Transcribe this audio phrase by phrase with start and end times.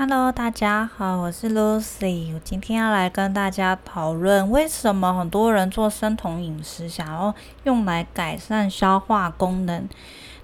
[0.00, 2.32] Hello，大家好，我是 Lucy。
[2.32, 7.34] 我今天要来跟大家讨论，为什么很多人做生酮饮食，想要
[7.64, 9.86] 用来改善消化功能。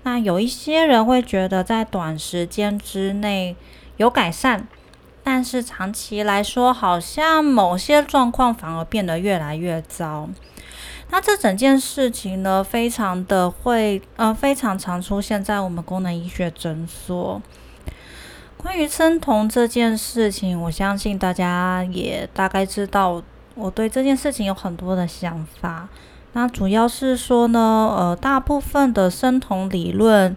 [0.03, 3.57] 那有一些人会觉得在短时间之内
[3.97, 4.69] 有改善，
[5.25, 10.29] 但是长期来说，好像某些状况反而变得越来越糟。
[11.09, 17.41] 那这整件事情呢，非常的会，呃，非常常出现在我们功能医学诊所。
[18.59, 23.23] 关于生酮这件事情，我相信大家也大概知道，
[23.55, 25.89] 我对这件事情有很多的想法。
[26.33, 30.37] 那主要是说呢，呃，大部分的生酮理论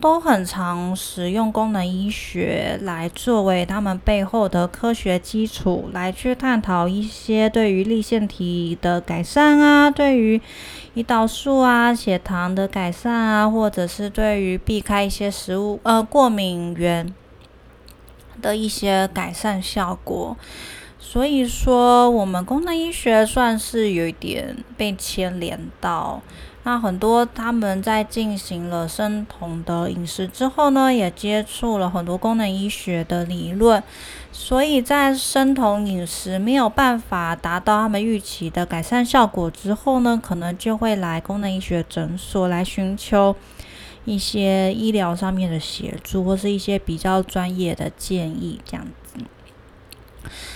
[0.00, 10.38] 都很常使用功能医学来作为他们背后的科学基础，来去探讨一些对于立腺体的改善啊，对于
[10.94, 17.14] 胰岛素啊、血糖的改善啊，或者是对于避开一些食物呃过敏源。
[18.40, 20.36] 的一些改善效果，
[20.98, 26.20] 所以说我们功能医学算是有一点被牵连到。
[26.64, 33.80] 那很多他们在进行了生酮的饮食之后呢，也接触了很多功能医学的理论，
[34.32, 43.36] 所以在生酮饮食没有办法达到他们预期的改善效果之后呢，可能就会来功能医学诊所来寻求。
[44.06, 49.18] 一些医疗上面的协助，或是一些比较专业的建议，这样子。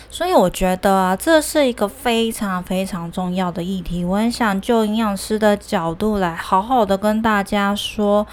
[0.09, 4.05] 所以我觉得啊，这是一个非常非常重要的议题。
[4.05, 8.27] 我很想就营养师的角度来好好的跟大家说，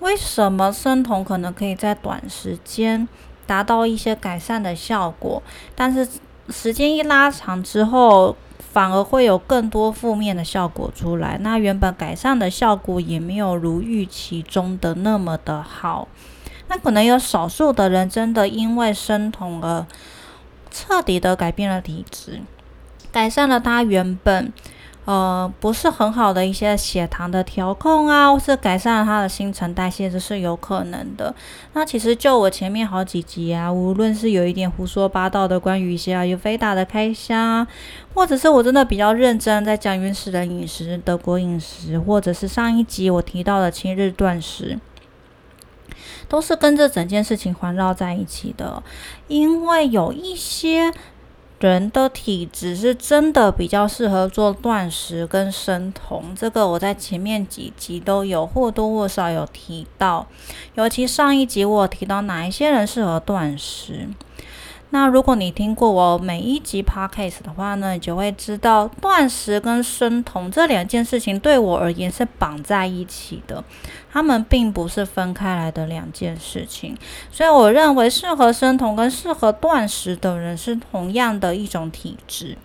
[0.00, 3.06] 为什么生酮可能可以在短时间
[3.46, 5.42] 达到一些改善的效果，
[5.74, 6.08] 但是
[6.48, 8.36] 时间一拉长之后。
[8.72, 11.36] 反而会有更多负面的效果出来。
[11.40, 16.08] 那原本改善的效果也没有如预期中的那么的好。
[16.68, 19.86] 那可能有少数的人真的因为生酮而
[20.70, 22.40] 彻底的改变了体质，
[23.12, 24.50] 改善了他原本。
[25.04, 31.34] 呃，不是很好的一些血糖的调控啊，或是改善了他的新陈代谢，这是有可能的。
[31.72, 37.66] 那其实就我前面好几集啊，无论是有一点胡说八道的关于一些啊有肥达的开箱，
[38.14, 44.78] 或者是我真的比较认真在讲原始人饮食、德国饮食，或者是上一集我提到的七日断食，
[46.28, 48.80] 都是跟这整件事情环绕在一起的，
[49.26, 50.92] 因为有一些。
[51.68, 60.26] 人的体质是真的比较适合做断食跟生酮，这个我在前面几集都有或多或少有提到，
[60.74, 64.08] 尤其上一集我提到哪一些人适合断食。
[64.94, 73.64] 那如果你听过我每一集 podcast 的话呢，你就会知道断食跟生酮这两件事情对我而言是绑在一起的，
[74.12, 76.94] 他们并不是分开来的两件事情。
[77.30, 82.58] 所以我认为适合生酮跟适合断食的人是同样的一种体质。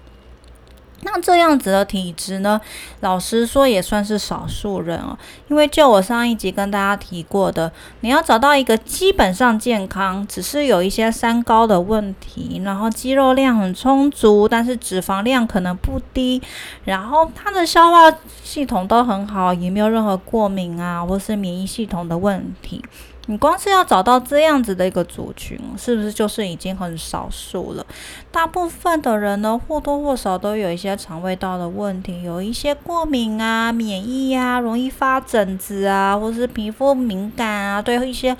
[1.01, 2.59] 那这样子的体质呢，
[3.01, 5.17] 老实说也算是少数人哦。
[5.47, 7.71] 因为就我上一集跟大家提过的，
[8.01, 16.41] 你要找到一个基本上健康，只是有一些三高的问题，然后肌肉量很充足，但是脂肪量可能不低，
[16.83, 18.11] 然后他的消化
[18.43, 22.83] 系统都很好，也没有任何过敏啊，或是免疫系统的问题。
[23.29, 27.85] 你光是要找到这样子的一个族群，是不是就是已经很少数了？
[28.31, 38.35] 大部分的人呢，或多或少都有一些肠胃道的问题，有一些过敏啊、免疫啊、容易发疹子啊，或是皮肤敏感啊，对一些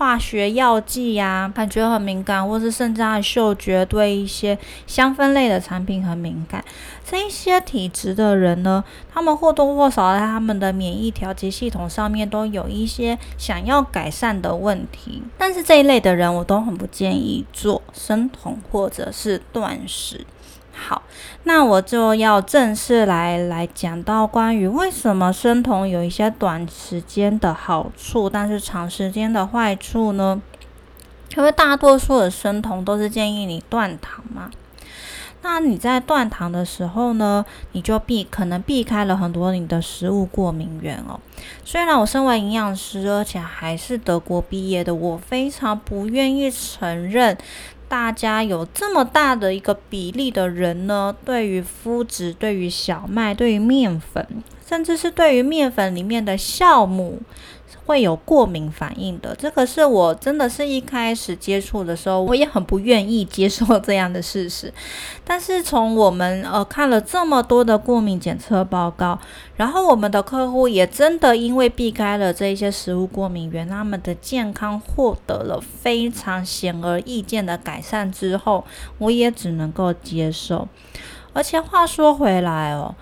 [0.00, 6.64] 化学药剂呀感觉很敏感，或是甚至还嗅觉对一些香氛类的产品很敏感。
[7.04, 15.22] 这一些体质的人呢，他们或多或少在他们的免疫调节系统上面都有一些想要改善的问题。
[15.36, 20.24] 但是这一类的人，我都很不建议做生酮或者是断食。
[20.82, 21.02] 好，
[21.44, 30.40] 那我就要正式来来讲到关于为什么生酮有一些短时间的好处，但是长时间的坏处呢？
[31.36, 34.50] 因为大多数的生酮都是建议你断糖嘛。
[35.42, 41.18] 那你在断糖的时候呢，你就避可能避开了很多你的食物过敏源哦。
[41.64, 47.38] 虽然我身为营养师，而且还是德国毕业的，我非常不愿意承认，
[47.90, 54.24] 大家有这么大的一个比例的人呢，对于麸质、对于小麦、对于面粉，
[54.64, 57.20] 甚至是对于面粉里面的酵母
[57.86, 64.72] 会有过敏反应的，这个是我真的是一开始接触的时候，我也很不愿意接受这样的事实。
[65.24, 69.18] 但是从我们呃看了这么多的过敏检测报告，
[69.56, 78.64] 然后我们的客户也真的因为避开了这一些食物过敏源，他们的健康获得了非常显而易见的改善之后，
[78.98, 80.68] 我也只能够接受。
[81.32, 82.94] 而且话说回来哦。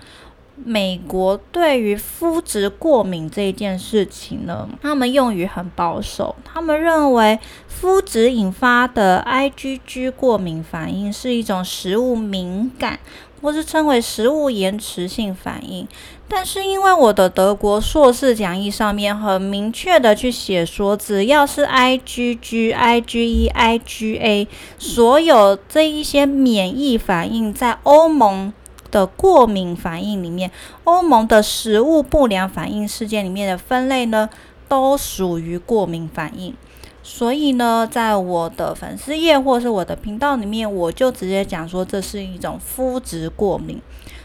[0.65, 6.35] 美国对于肤质过敏这一件事情呢，他们用语很保守。
[6.43, 12.99] 他们认为肤质引发的 IgG 过敏反应是一种食物敏感，
[13.41, 15.87] 或是称为食物延迟性反应。
[16.27, 24.47] 但是因为我的德国硕士讲义上面很明确的去写说，只要是 IgG、IgE、IgA，
[24.77, 28.53] 所有这一些免疫反应在欧盟。
[28.91, 30.51] 的过敏反应里面，
[30.83, 34.29] 欧盟的食物不良反应事件里面的分类呢，
[34.67, 36.53] 都属于过敏反应。
[37.01, 43.81] 所以呢，在我的粉丝页或是我的频道里面，我就直接讲说，这是一种肤质过敏。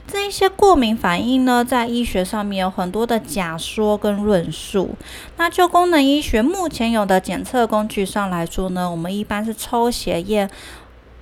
[0.06, 4.90] 这一些过敏反应呢，在医学上面有很多的假说跟论述。
[5.38, 10.50] 那就功能医学目前有的检测工具上来说呢，我们一般是抽血验，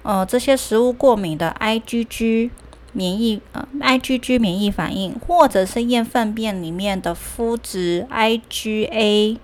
[0.03, 2.51] 呃，这些食物过敏的 IgG。
[2.93, 9.39] 免疫呃，IgG 免疫反应，或者是验粪便里面的肤质 IgA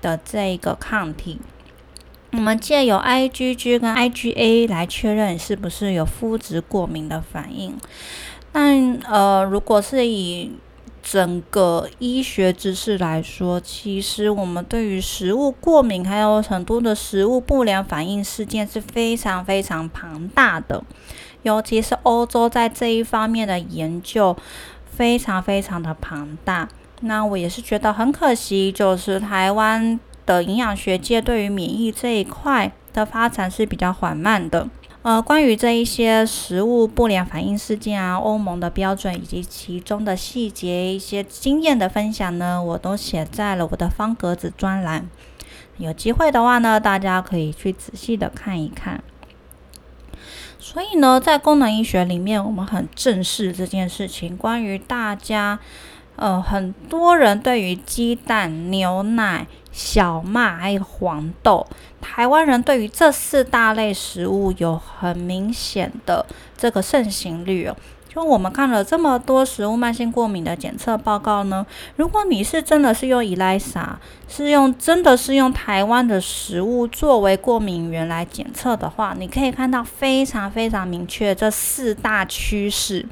[0.00, 1.38] 的这个抗体，
[2.32, 7.76] 我们借由 IgG 跟 IgA 来确认是不是有肤质过敏的反应。
[8.52, 10.50] 但呃，如果是以
[11.02, 20.82] 整个医学知识来说，其实我们对于食物过敏还有很多的食物不良反应事件是非常非常庞大的。
[21.42, 24.36] 尤其是欧洲在这一方面的研究
[24.84, 26.68] 非常非常的庞大，
[27.00, 34.68] 那我也是觉得很可惜，就是台湾的营养学界对于免疫这一块的发展是比较缓慢的。
[35.02, 45.08] 呃，关于这一些食物不良反应事件啊，欧盟的标准以及其中的细节一些经验的分享呢，我都写在了我的方格子专栏。
[45.78, 49.02] 有机会的话呢，大家可以去仔细的看一看。
[50.60, 54.36] 所以呢，在功能医学里面，我们很正视这件事情。
[54.36, 55.58] 关于大家，
[56.16, 61.66] 呃，很多人对于鸡蛋、牛奶、小麦还有黄豆，
[62.00, 66.26] 台湾人对于这四大类食物有很明显的
[66.56, 67.76] 这个盛行率哦。
[68.12, 71.64] 就我们看了这么多食物慢性过敏的检测报告呢，
[71.94, 73.86] 如果你是真的是用 ELISA，
[74.28, 83.06] 是用真的是用台湾的食物作为过敏源来检测的话，你可以看到非常非常明确这四大趋势。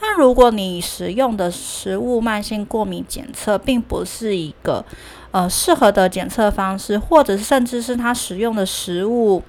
[0.00, 4.84] 但如果你使用的食物慢性过敏检测并不是一个
[5.30, 9.40] 呃适合的检测方式，或者甚至是它使用的食物。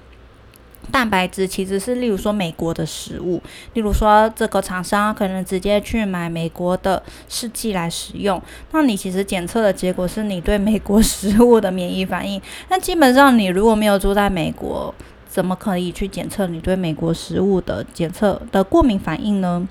[0.90, 3.42] 蛋白质其实是，例如说美国的食物，
[3.72, 8.40] 例如说这个厂商可能直接去买美国的试剂来使用，
[8.72, 12.40] 那你其实检测的结果是你对美国食物的免疫反应。
[12.68, 14.94] 那基本上你如果没有住在美国，
[15.28, 19.66] 怎么可以去检测你对美国食物的检测的过敏反应呢？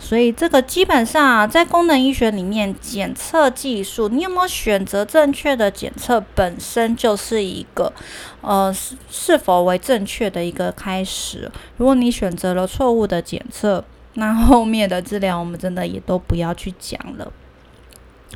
[0.00, 7.92] 所以这个基本上，在功能医学里面，检测技术你有没有选择正确的检测，本身就是一个
[8.40, 8.74] 呃
[9.10, 11.50] 是否为正确的一个开始。
[11.76, 13.84] 如果你选择了错误的检测，
[14.14, 17.32] 那后面的治疗我们真的也都不要去讲了。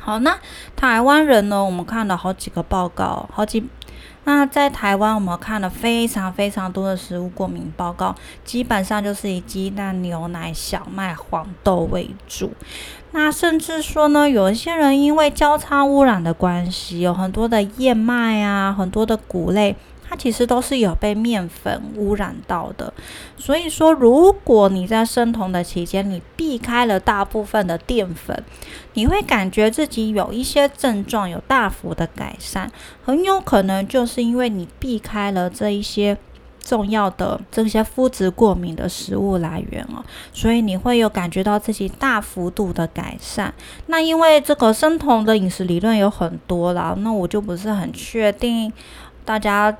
[0.03, 0.35] 好，那
[0.75, 1.63] 台湾人呢？
[1.63, 3.63] 我们看了好几个报告，好几。
[4.23, 12.51] 那在台湾，我们看了非常非常多的食物过敏报告，基本上就是以鸡蛋、牛奶、小麦、黄豆为主。
[13.11, 19.75] 那甚至说呢，有一些人因为交叉污染的关系，有很多的燕麦啊，很多的谷类。
[20.11, 22.93] 它其实都是有被面粉污染到的，
[23.37, 28.43] 所以说，如果你在生酮的期间，你避开了大部分的淀粉，
[28.95, 32.69] 你会感觉自己有一些症状有大幅的改善，
[33.05, 36.17] 很有可能就是因为你避开了这一些
[36.59, 40.03] 重要的这些肤质过敏的食物来源哦，
[40.33, 43.53] 所以你会有感觉到自己大幅度的改善。
[43.85, 48.73] 那因为这个生酮的饮食理论有很多啦，那我就不是很确定。
[49.23, 49.75] 大家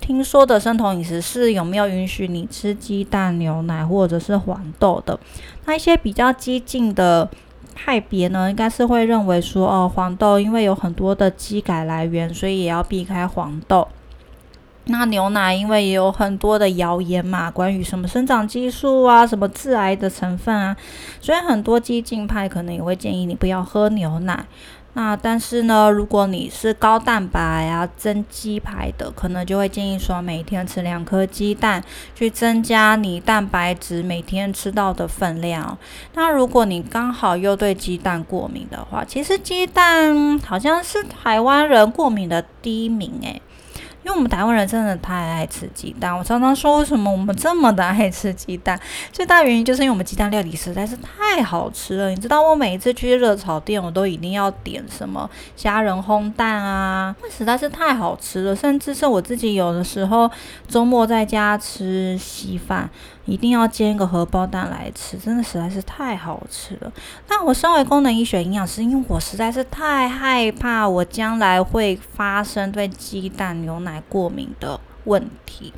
[0.00, 5.18] 听说的生酮饮食是有没有允许你吃鸡蛋、牛奶或者是黄豆的？
[5.64, 7.28] 那一些比较激进的
[7.74, 13.88] 派别呢，应该是会认为说，哦，黄豆因为有很多的基改来源，所以也要避开黄豆。
[14.88, 20.76] 那牛奶因为也有很多的谣言嘛，关于什么生长激素啊、什么致癌的成分啊，
[21.20, 24.46] 所以很多激进派可能也会建议你不要喝牛奶。
[24.96, 31.84] 那但是呢，如果你是高蛋白啊蒸鸡排的，可能就会建议说每天吃两颗鸡蛋，
[32.14, 35.76] 去增加你蛋白质每天吃到的分量。
[36.14, 43.42] 那如果你刚好又对鸡蛋过敏的话，其实鸡蛋好像是台湾人过敏的第一名诶。
[44.06, 52.10] 因为我们台湾人真的太爱吃鸡蛋，我常常说为什么我们这么的爱吃鸡蛋，最大原因就是因为我们鸡蛋料理实在是太好吃了。
[52.10, 58.54] 你知道我每一次去热炒店，我都一定要点什么虾仁烘蛋啊，那实在是太好吃了。
[58.54, 60.30] 甚至是我自己有的时候
[60.68, 62.88] 周末在家吃稀饭。
[63.26, 66.92] 一定要煎一个荷包蛋来吃，真的实在是太好吃了。
[67.26, 75.72] 但我身为功能医学营养师，因为我实在是太害怕我将来会发生对鸡蛋、牛奶过敏的问题，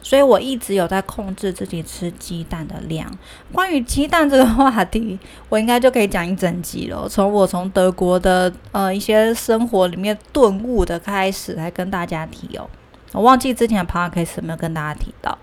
[0.00, 3.08] 所以我一直有在控制自己吃鸡蛋的量。
[3.52, 5.18] 关于鸡蛋这个话题，
[5.48, 7.08] 我应该就可以讲一整集了。
[7.08, 12.68] 从我从德国的呃一些生活里面顿悟的开始来跟大家提哦。
[13.12, 15.36] 我忘记之前的 podcast 有没有跟大家提到。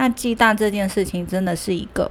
[0.00, 2.10] 那鸡蛋这件事情真的是一个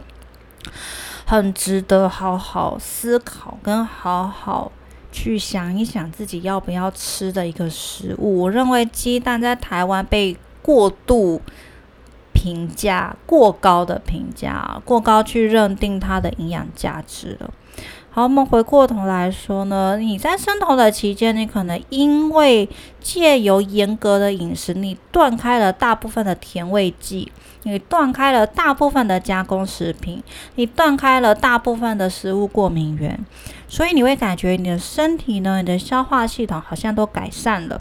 [1.26, 4.72] 很值得好好思考跟好好
[5.12, 8.42] 去想一想自己要不要吃的一个食物。
[8.42, 11.42] 我认为鸡蛋在台湾被过度
[12.32, 17.52] 评价、过高的评价、过高去认定它的营养价值了。
[18.12, 22.68] 好，我们回过头来说呢，你在生酮的期间，你可能因为
[23.00, 27.32] 借由严格的饮食，你断开了大部分的甜味剂，
[27.64, 30.24] 你断开了大部分的加工食品，
[30.56, 33.24] 你断开了大部分的食物过敏源，
[33.68, 37.80] 所以你会感觉你的身体呢，你的消化系统好像都改善了。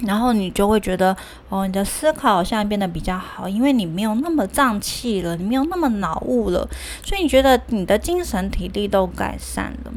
[0.00, 1.16] 然后你就会觉得，
[1.54, 6.68] 哦，你的思考好像变得比较好，因为你没有那么胀气了，你没有那么脑雾了，
[7.04, 9.92] 所以你觉得你的精神体力都改善了。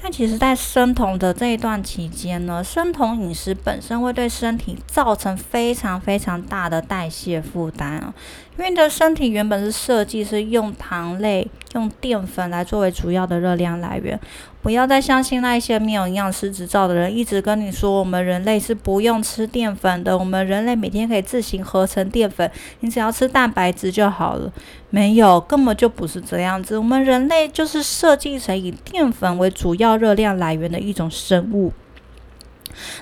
[0.00, 8.14] 但其实，在生酮的这一段期间呢，生酮饮食本身会对身体造成非常非常大的代谢负担啊。
[8.56, 14.18] 因为你的身体原本是设计是用糖类、用淀粉来作为主要的热量来源，
[14.62, 24.52] 不要再相信那一些没有营养师执照的人一直跟你说，我们人类是不用吃淀粉的，我们人类每天可以自行合成淀粉，你只要吃蛋白质就好了。
[24.90, 26.78] 没有，根本就不是这样子。
[26.78, 31.72] 我们人类就是设计成以淀粉为主要热量来源的一种生物。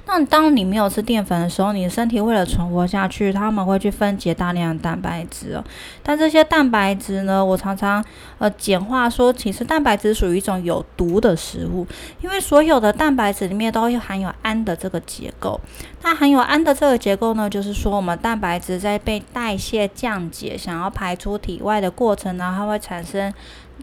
[0.06, 5.64] 那当你没有吃淀粉的时候，你的身体为了存活下去，他们会去分解大量的蛋白质哦。
[6.02, 8.04] 但这些蛋白质呢，我常常
[8.38, 11.86] 呃简化说，其实蛋白质属于一种有毒的食物，
[12.20, 15.60] 因为所有的蛋白质里面都含有氨的这个结构。
[16.02, 23.32] 那含有氨的这个结构呢，就是说我们蛋白质在被代谢降解，想要排出体外的过程呢，它会产生。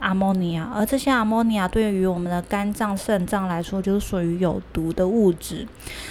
[0.02, 5.66] 阿莫尼亚，而这些阿莫尼亚对于我们的肝脏、肾脏来说，就是属于有毒的物质。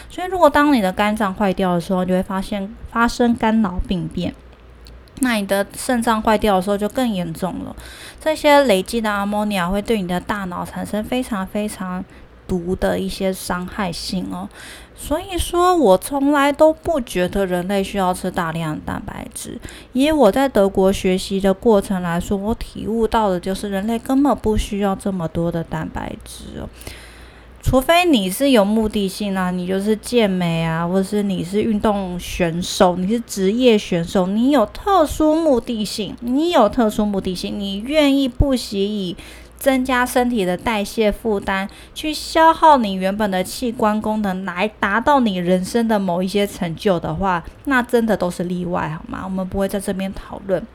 [0.09, 4.35] 所以，如果当你的肝脏坏掉的时候，你会发现发生肝脑病变。
[5.23, 7.77] 那你的肾脏坏掉的时候就更严重了。
[8.19, 12.03] 这些累积的阿莫尼亚会对你的大脑产生非常非常
[12.49, 14.49] 毒的一些伤害性哦。
[15.02, 19.59] 所以说，我从来都不觉得人类需要吃大量蛋白质。
[19.95, 26.69] 以我在德国学习的过程来说，我体悟到的就是人类根本不需要这么多的蛋白质哦。
[27.62, 39.16] 除非你是有目的性啊，你就是健美啊，或者是你是运动选手，你是职业选手，你有特殊目的性，你有特殊目的性，你愿意不惜以。
[39.61, 49.21] 增加身体的代谢负担，去消耗你原本的器官功能，来达到你人生的某一些成就的话，那真的都是例外，好吗？
[49.23, 50.67] 我们不会在这边讨论。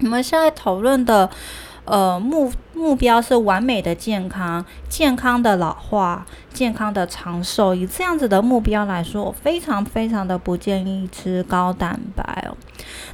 [0.00, 1.30] 我们现在讨论的。
[1.84, 7.74] 呃，目目标是完美的健康、健康的老化、健康的长寿。
[7.74, 12.56] 以这样子的目标来说，我非常非常的不建议吃高蛋白哦。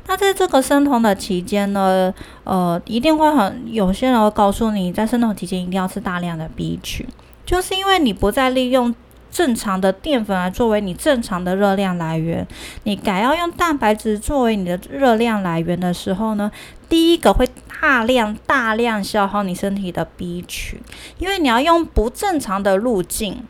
[0.07, 2.13] 那在这个生酮的期间呢，
[2.45, 7.07] 呃，一定会很有些人会告诉你，在生酮期间一定要吃大量的 B 群，
[7.45, 8.95] 就是因为你不再利用。
[9.31, 12.47] 正常的淀粉来作为你正常的热量来源，
[12.85, 16.51] 你改要用蛋白质作为你的热量来源的时候呢，
[16.89, 17.49] 第一个会
[17.81, 20.81] 大量大量消耗你身体的 B 群，
[21.19, 23.43] 因为你要用不正常的路径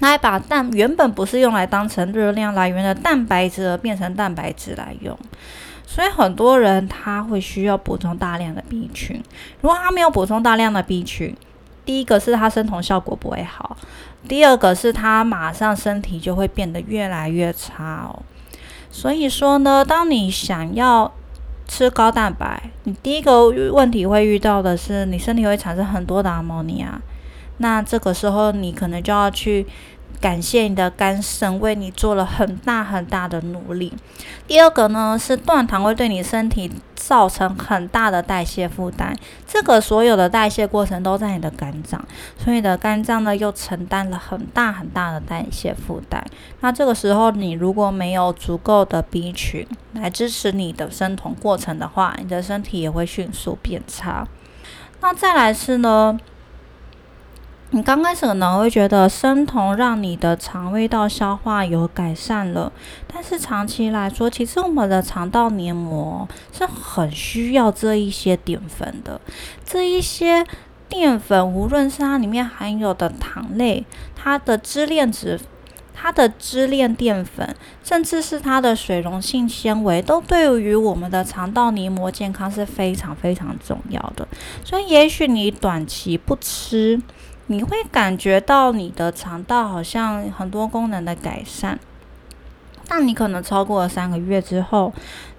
[0.00, 5.18] 来把蛋原本不是用来当成热量来源的蛋白质变成蛋白质来用，
[5.86, 9.22] 所以很多人他会需要补充大量的 B 群，
[9.60, 11.36] 如果他没有补充大量的 B 群。
[11.84, 13.76] 第一个是它生酮效果不会好，
[14.28, 18.22] 第二个是它马上身体就会变得越来越差哦。
[18.90, 21.12] 所以说呢，当你想要
[21.66, 27.00] 吃高蛋白，你第一个问题会遇到的是，你身体会产生很多的阿莫尼亚。
[27.58, 29.66] 那这个时候你可能就要去。
[30.24, 33.92] 感谢你的肝肾为你做了很大很大的努力。
[34.46, 39.14] 第二个呢是断糖会对你身体造成很大的代谢负担，
[39.46, 42.02] 这个所有的代谢过程都在你的肝脏，
[42.38, 46.24] 所以你的肝脏呢又承担了很大很大的代谢负担。
[46.60, 54.26] 那这个时候你如果没有足够的 B 群来支持你的生酮过程的话，你的身体也会迅速变差。
[55.02, 56.18] 那再来是呢？
[57.74, 62.72] 你刚开始可能会觉得生酮让你的肠胃道消化有改善了，
[63.12, 69.20] 但是长期来说，其实我们的肠道黏膜是很需要这一些淀粉的。
[69.64, 70.46] 这一些
[70.88, 75.40] 淀粉，无论是它里面含有的糖类、它的支链脂、
[75.92, 84.28] 它的支链淀粉，甚至是它的水溶性纤维，都对于我们的肠道黏膜健康是非常非常重要的。
[84.64, 87.02] 所以，也许你短期不吃。
[87.46, 91.78] 你会感觉到你的肠道好像很多功能的改善，
[92.88, 94.90] 但你可能超过了三个月之后，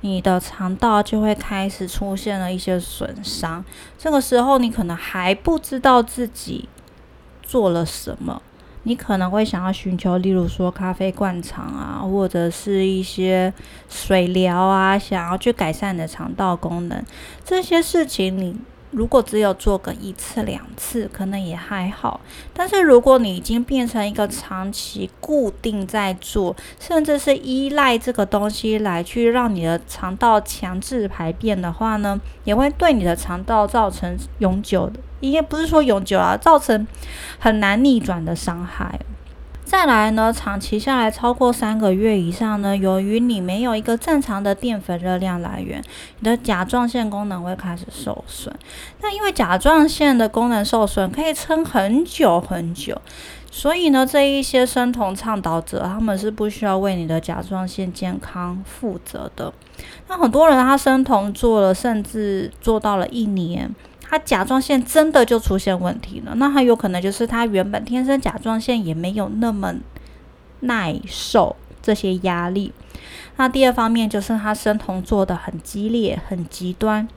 [0.01, 3.65] 你的肠道就会开始出现了一些损伤。
[3.97, 6.69] 这个时候，你可能还不知道自己
[7.41, 8.39] 做了什么，
[8.83, 13.51] 你可能会想要寻求，例如说咖啡灌肠啊，或者是一些
[13.89, 17.03] 水疗啊，想要去改善你的肠道功能。
[17.43, 18.55] 这些事情你。
[18.95, 22.21] 如果只有做个一次两次，可能也还好。
[22.53, 36.87] 但是如果你已经变成一个长期固定在做，甚至是依赖这个东西来去让你的肠道强制排便的话呢，也会对你的肠道造成永久的，也不是说永久啊，造成
[37.37, 38.97] 很难逆转的伤害。
[39.65, 45.83] 再来呢，长期下来超过三个月以上呢，由于你没有一个正常的淀粉热量来源，
[46.19, 48.55] 你的甲状腺功能会开始受损。
[49.01, 53.01] 那因为甲状腺的功能受损可以撑很久很久，
[53.51, 59.51] 所以呢，这一些生酮倡导者他们是不需要为你的甲状腺健康负责的。
[60.07, 63.73] 那很多人他生酮做了，甚至做到了一年。
[64.07, 69.73] 他甲状腺真的就出现问题了，那很有可能就是他原本天生甲状腺也没有那么
[70.61, 72.71] 耐受这些压力。
[73.37, 77.07] 那第二方面就是他生酮做的很激烈、很极端，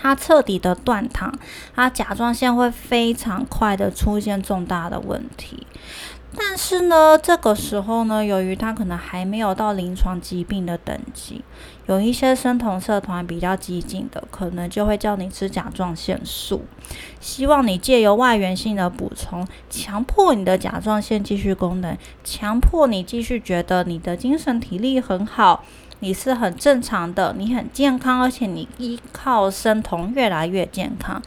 [0.00, 1.32] 他彻底的断糖，
[1.74, 5.66] 他甲状腺会非常快的出现重大的问题。
[6.36, 11.42] 但是呢，这个时候呢，由于他可能还没有到临床疾病的等级，
[11.86, 16.62] 有一些生酮社团比较激进的，可能就会叫你吃甲状腺素，
[17.18, 25.64] 希望你借由外源性的补充，强迫你的甲状腺继续功能，强迫你继续觉得你的精神体力很好。
[26.00, 31.20] 你是很正常的，你很健康，而且你依靠生酮越来越健康。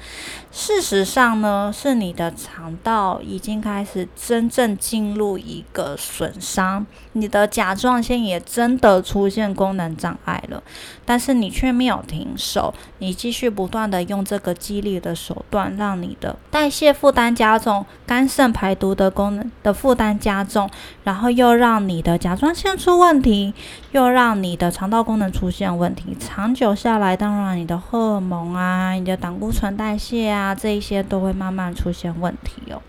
[0.51, 10.61] 事实上呢，是你的肠道已经开始真正进入一个损伤，你的甲状腺也真的出现功能障碍了。
[11.05, 20.69] 但是你却没有停手，你继续不断的用这个激励的手段，让你的代谢负担加重，肝肾排毒的功能的负担加重，
[21.03, 23.53] 然后又让你的甲状腺出问题，
[23.91, 26.15] 又让你的肠道功能出现问题。
[26.19, 32.81] 长久下来，当然你的荷尔蒙啊，你的胆固醇代谢啊，这一些都会慢慢出现问题哦。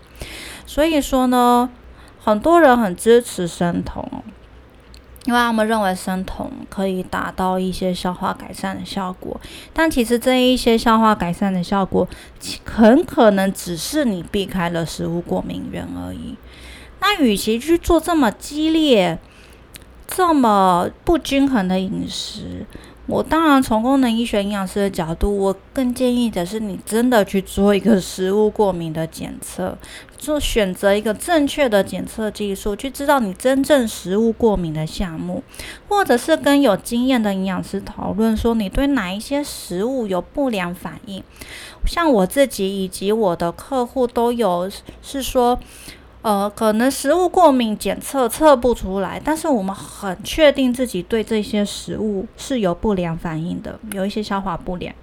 [0.65, 1.69] 所以说呢，
[2.23, 4.07] 很多人很支持生酮。
[5.25, 9.39] 因为他们认为生酮可以达到一些消化改善的效果，
[9.71, 12.05] 但其实这一些消化改善的效果，
[12.65, 16.35] 很可能只是你避开了食物过敏源而已。
[16.99, 19.17] 那与其去做这么激烈、
[20.07, 22.65] 这么不均衡的饮食，
[23.07, 29.77] 我当然从功能医学营养师的角度，我更建议的是你真的去做一个食物过敏的检测，
[30.17, 35.43] 做选择一个正确的检测技术，去知道你真正食物过敏的项目，
[35.89, 41.23] 或者是跟有经验的营养师讨论，说你对哪一些食物有不良反应。
[41.85, 44.69] 像我自己以及我的客户都有，
[45.01, 45.59] 是说。
[46.23, 54.95] 呃，可能食物过敏检测测不出来，但是我们很确定自己对这些食物是有不良反应的，有一些消化不良。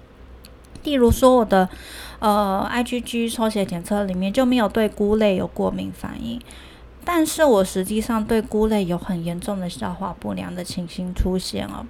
[0.83, 1.69] 例如说，我的
[2.17, 6.41] 呃 IgG 抽血检测里面就没有对菇类有过敏反应。
[7.03, 11.85] 但是我实际上对菇类有很严重的消化不良的情形出现哦。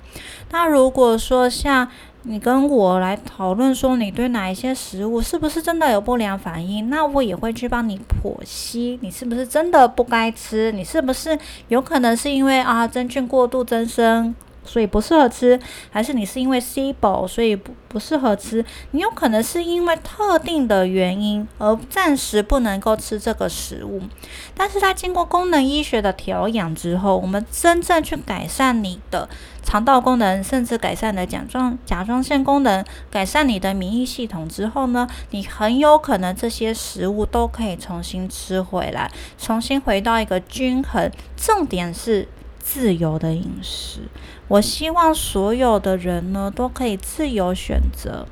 [0.52, 1.88] 那如果说像
[2.24, 10.72] 你跟我来讨论说你对哪一些食物是不是真的有不良反应，那我也会去帮你剖析，你是不是真的不该吃？
[10.72, 11.38] 你是不是
[11.70, 14.36] 有可能是因为啊真菌过度增生
[14.72, 18.64] 所以不适合吃，还是你是因为 C 饱所以不不适合吃？
[18.92, 24.02] 你有可能是因为特定的原因而暂时不能够吃这个食物，
[24.56, 29.28] 但是它经过功能医学的调养之后，我们真正去改善你的
[29.62, 41.12] 肠道功能，甚至改善你的甲状甲状腺功能，改善你的免疫系统之后呢，你很有可能这些食物都可以重新吃回来，重新回到一个均衡。
[41.36, 42.30] 重点是。
[42.64, 44.02] 自由的饮食，
[44.52, 48.28] 我希望所有的人呢都可以自由选择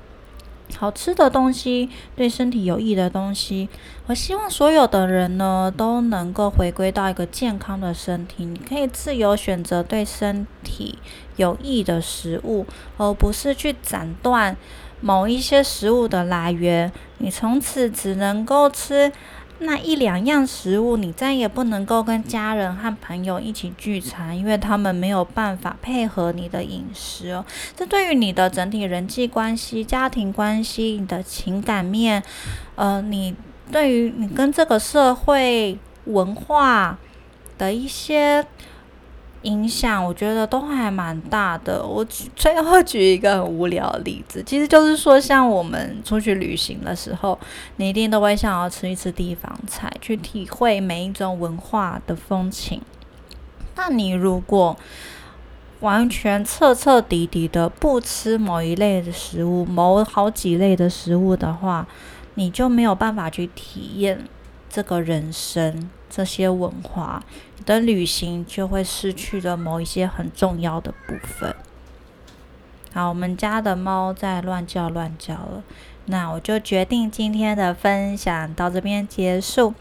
[0.76, 3.70] 好吃的东西，对身体有益的东西。
[4.08, 11.00] 我希望所有的人呢都能够回归到一个健康的身体，你可以自由选择对身体
[11.38, 12.66] 有益的食物，
[12.98, 14.58] 而不是去斩断
[15.00, 16.92] 某一些食物的来源。
[17.20, 19.10] 你从此只能够吃。
[19.60, 27.46] 那一两样食物，你再也不能够跟家人和朋友一起聚餐，因为他们没有办法配合你的饮食哦。
[27.76, 32.24] 这对于你的整体人际关系、家庭关系、你的情感面，
[32.76, 33.36] 呃，你
[33.72, 36.98] 对于你跟这个社会文化
[37.58, 38.46] 的一些。
[39.44, 41.86] 影响我觉得都还蛮大的。
[41.86, 47.40] 我最后举一个很无聊的例子，其实就是说，像我们出去旅行的时候，
[47.78, 52.82] 你一定都会想要吃一次地方菜，去体会每一种文化的风情。
[53.76, 54.76] 那你如果
[55.80, 61.88] 完全彻彻底底的不吃某一类的食物，某好几类的食物的话，
[62.34, 64.28] 你就没有办法去体验
[64.70, 65.90] 这个人生。
[66.12, 67.24] 这些文化，
[67.68, 71.56] 的旅行就会失去了某一些很重要的部分。
[72.92, 75.64] 好，我们家的猫在乱叫乱叫了，
[76.06, 79.76] 那我就决定今天的分享到这边结束。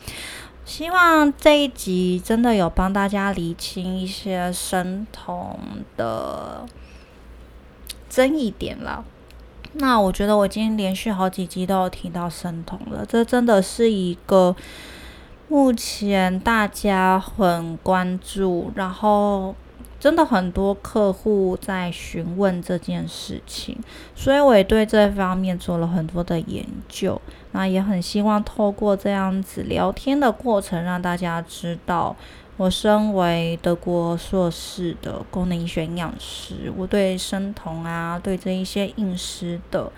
[0.67, 5.59] 希望这一集真的有帮大家理清一些神童
[5.97, 6.67] 的
[8.11, 9.03] 争议点了。
[9.79, 14.55] 那我觉得我已经连续好几集都有提到神童了，这真的是一个。
[15.51, 19.55] 目前大家很关注，然后
[19.99, 23.75] 真的很多客户在询问这件事情，
[24.15, 27.19] 所以我也对这方面做了很多的研究。
[27.53, 32.15] 那也很希望透过这样子聊天的过程，让大家知道，
[32.59, 39.91] 我身为德国硕士的功能医学营养师，我对生酮啊，对这一些饮食的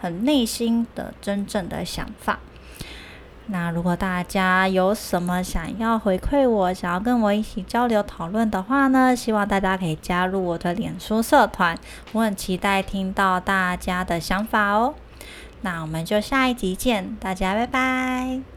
[0.00, 2.38] 很内心的真正的想法。
[3.48, 9.14] 那如果大家有什么想要回馈我，想要跟我一起交流讨论的话呢？
[9.14, 11.76] 希望大家可以加入我的脸书社团，
[12.12, 14.94] 我很期待听到大家的想法哦。
[15.62, 18.55] 那我们就下一集见，大家拜拜。